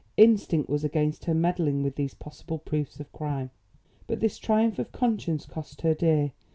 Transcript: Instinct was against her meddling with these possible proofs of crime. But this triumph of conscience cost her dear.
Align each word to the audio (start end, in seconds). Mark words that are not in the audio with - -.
Instinct 0.17 0.67
was 0.67 0.83
against 0.83 1.25
her 1.25 1.33
meddling 1.35 1.83
with 1.83 1.95
these 1.95 2.15
possible 2.15 2.57
proofs 2.57 2.99
of 2.99 3.11
crime. 3.13 3.51
But 4.07 4.19
this 4.19 4.39
triumph 4.39 4.79
of 4.79 4.91
conscience 4.91 5.45
cost 5.45 5.81
her 5.81 5.93
dear. 5.93 6.31